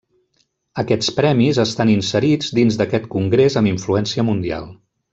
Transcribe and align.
Aquests 0.83 1.09
premis 1.17 1.59
estan 1.65 1.93
inserits 1.97 2.49
dins 2.61 2.81
d'aquest 2.81 3.07
congrés 3.15 3.63
amb 3.63 3.75
influència 3.77 4.31
mundial. 4.33 4.71